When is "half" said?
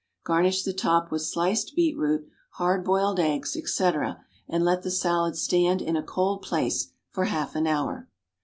7.25-7.55